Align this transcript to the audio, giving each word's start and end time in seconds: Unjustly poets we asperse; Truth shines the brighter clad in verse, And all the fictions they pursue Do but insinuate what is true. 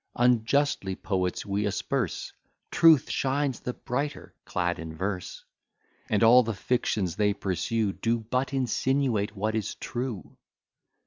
Unjustly 0.15 0.95
poets 0.95 1.45
we 1.45 1.63
asperse; 1.67 2.33
Truth 2.71 3.07
shines 3.11 3.59
the 3.59 3.73
brighter 3.73 4.33
clad 4.45 4.79
in 4.79 4.95
verse, 4.95 5.45
And 6.09 6.23
all 6.23 6.41
the 6.41 6.55
fictions 6.55 7.17
they 7.17 7.33
pursue 7.35 7.93
Do 7.93 8.17
but 8.21 8.51
insinuate 8.51 9.35
what 9.35 9.53
is 9.53 9.75
true. 9.75 10.37